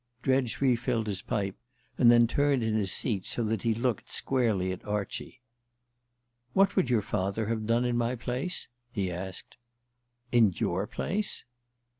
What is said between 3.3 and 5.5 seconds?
that he looked squarely at Archie.